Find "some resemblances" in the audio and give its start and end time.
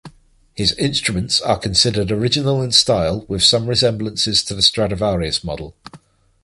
3.43-4.43